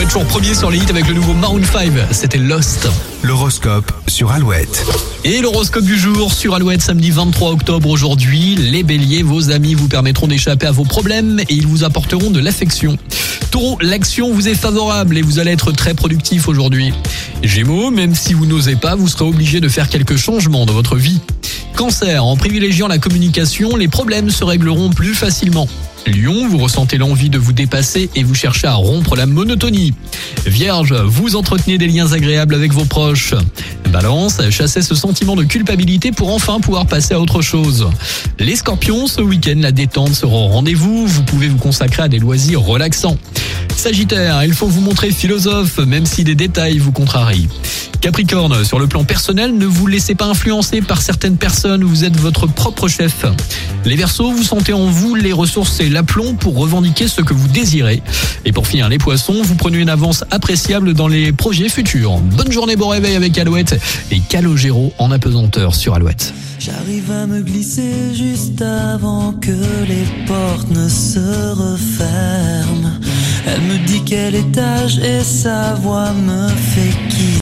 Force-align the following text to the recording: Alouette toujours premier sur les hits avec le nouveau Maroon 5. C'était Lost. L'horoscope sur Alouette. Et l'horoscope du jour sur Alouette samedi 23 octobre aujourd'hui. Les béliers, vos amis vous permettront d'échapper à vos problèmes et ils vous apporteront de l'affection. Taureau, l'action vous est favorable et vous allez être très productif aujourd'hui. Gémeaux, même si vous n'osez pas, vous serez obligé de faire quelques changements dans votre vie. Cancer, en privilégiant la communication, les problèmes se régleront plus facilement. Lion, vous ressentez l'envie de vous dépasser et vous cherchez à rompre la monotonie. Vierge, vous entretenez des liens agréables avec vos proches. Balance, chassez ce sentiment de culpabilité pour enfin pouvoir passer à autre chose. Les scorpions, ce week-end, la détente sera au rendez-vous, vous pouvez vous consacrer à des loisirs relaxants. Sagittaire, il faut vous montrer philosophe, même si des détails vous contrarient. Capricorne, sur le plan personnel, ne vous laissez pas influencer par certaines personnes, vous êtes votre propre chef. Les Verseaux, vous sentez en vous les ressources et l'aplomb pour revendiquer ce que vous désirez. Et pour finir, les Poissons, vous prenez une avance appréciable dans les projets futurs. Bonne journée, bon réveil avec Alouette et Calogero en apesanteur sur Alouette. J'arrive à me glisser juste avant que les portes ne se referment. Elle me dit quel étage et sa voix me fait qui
Alouette 0.00 0.14
toujours 0.14 0.28
premier 0.28 0.54
sur 0.54 0.70
les 0.70 0.78
hits 0.78 0.88
avec 0.88 1.06
le 1.08 1.12
nouveau 1.12 1.34
Maroon 1.34 1.62
5. 1.62 1.92
C'était 2.10 2.38
Lost. 2.38 2.88
L'horoscope 3.22 3.92
sur 4.06 4.32
Alouette. 4.32 4.86
Et 5.24 5.42
l'horoscope 5.42 5.84
du 5.84 5.98
jour 5.98 6.32
sur 6.32 6.54
Alouette 6.54 6.80
samedi 6.80 7.10
23 7.10 7.50
octobre 7.50 7.90
aujourd'hui. 7.90 8.56
Les 8.56 8.82
béliers, 8.82 9.22
vos 9.22 9.50
amis 9.50 9.74
vous 9.74 9.88
permettront 9.88 10.26
d'échapper 10.26 10.66
à 10.66 10.70
vos 10.70 10.84
problèmes 10.84 11.40
et 11.40 11.52
ils 11.52 11.66
vous 11.66 11.84
apporteront 11.84 12.30
de 12.30 12.40
l'affection. 12.40 12.96
Taureau, 13.50 13.76
l'action 13.82 14.32
vous 14.32 14.48
est 14.48 14.54
favorable 14.54 15.18
et 15.18 15.22
vous 15.22 15.38
allez 15.38 15.50
être 15.50 15.70
très 15.70 15.92
productif 15.92 16.48
aujourd'hui. 16.48 16.94
Gémeaux, 17.42 17.90
même 17.90 18.14
si 18.14 18.32
vous 18.32 18.46
n'osez 18.46 18.76
pas, 18.76 18.94
vous 18.94 19.08
serez 19.08 19.26
obligé 19.26 19.60
de 19.60 19.68
faire 19.68 19.90
quelques 19.90 20.16
changements 20.16 20.64
dans 20.64 20.72
votre 20.72 20.96
vie. 20.96 21.20
Cancer, 21.76 22.24
en 22.24 22.38
privilégiant 22.38 22.88
la 22.88 22.96
communication, 22.96 23.76
les 23.76 23.88
problèmes 23.88 24.30
se 24.30 24.44
régleront 24.44 24.88
plus 24.88 25.14
facilement. 25.14 25.68
Lion, 26.06 26.48
vous 26.48 26.58
ressentez 26.58 26.98
l'envie 26.98 27.30
de 27.30 27.38
vous 27.38 27.52
dépasser 27.52 28.10
et 28.14 28.22
vous 28.22 28.34
cherchez 28.34 28.66
à 28.66 28.74
rompre 28.74 29.16
la 29.16 29.26
monotonie. 29.26 29.94
Vierge, 30.46 30.92
vous 30.92 31.36
entretenez 31.36 31.78
des 31.78 31.86
liens 31.86 32.12
agréables 32.12 32.54
avec 32.54 32.72
vos 32.72 32.84
proches. 32.84 33.34
Balance, 33.90 34.40
chassez 34.50 34.82
ce 34.82 34.94
sentiment 34.94 35.36
de 35.36 35.44
culpabilité 35.44 36.12
pour 36.12 36.32
enfin 36.32 36.60
pouvoir 36.60 36.86
passer 36.86 37.14
à 37.14 37.20
autre 37.20 37.42
chose. 37.42 37.88
Les 38.38 38.56
scorpions, 38.56 39.06
ce 39.06 39.20
week-end, 39.20 39.58
la 39.58 39.72
détente 39.72 40.14
sera 40.14 40.32
au 40.32 40.46
rendez-vous, 40.48 41.06
vous 41.06 41.22
pouvez 41.24 41.48
vous 41.48 41.58
consacrer 41.58 42.04
à 42.04 42.08
des 42.08 42.18
loisirs 42.18 42.60
relaxants. 42.60 43.18
Sagittaire, 43.76 44.44
il 44.44 44.54
faut 44.54 44.66
vous 44.66 44.80
montrer 44.80 45.10
philosophe, 45.10 45.78
même 45.78 46.06
si 46.06 46.24
des 46.24 46.34
détails 46.34 46.78
vous 46.78 46.92
contrarient. 46.92 47.48
Capricorne, 48.00 48.64
sur 48.64 48.78
le 48.78 48.86
plan 48.86 49.04
personnel, 49.04 49.56
ne 49.56 49.66
vous 49.66 49.86
laissez 49.86 50.14
pas 50.14 50.26
influencer 50.26 50.80
par 50.80 51.02
certaines 51.02 51.36
personnes, 51.36 51.84
vous 51.84 52.04
êtes 52.04 52.16
votre 52.16 52.46
propre 52.46 52.88
chef. 52.88 53.26
Les 53.84 53.96
Verseaux, 53.96 54.30
vous 54.30 54.42
sentez 54.42 54.72
en 54.72 54.86
vous 54.86 55.14
les 55.14 55.32
ressources 55.32 55.80
et 55.80 55.88
l'aplomb 55.88 56.34
pour 56.34 56.56
revendiquer 56.56 57.08
ce 57.08 57.22
que 57.22 57.32
vous 57.32 57.48
désirez. 57.48 58.02
Et 58.44 58.52
pour 58.52 58.66
finir, 58.66 58.88
les 58.88 58.98
Poissons, 58.98 59.42
vous 59.42 59.54
prenez 59.54 59.78
une 59.78 59.88
avance 59.88 60.24
appréciable 60.30 60.92
dans 60.92 61.08
les 61.08 61.32
projets 61.32 61.68
futurs. 61.68 62.18
Bonne 62.18 62.52
journée, 62.52 62.76
bon 62.76 62.88
réveil 62.88 63.16
avec 63.16 63.38
Alouette 63.38 63.80
et 64.10 64.20
Calogero 64.20 64.92
en 64.98 65.10
apesanteur 65.10 65.74
sur 65.74 65.94
Alouette. 65.94 66.34
J'arrive 66.58 67.10
à 67.10 67.26
me 67.26 67.40
glisser 67.40 68.14
juste 68.14 68.60
avant 68.60 69.32
que 69.32 69.50
les 69.88 70.26
portes 70.26 70.70
ne 70.70 70.88
se 70.88 71.18
referment. 71.52 73.00
Elle 73.46 73.62
me 73.62 73.78
dit 73.86 74.02
quel 74.04 74.34
étage 74.34 74.98
et 74.98 75.24
sa 75.24 75.74
voix 75.74 76.12
me 76.12 76.48
fait 76.48 76.94
qui 77.08 77.38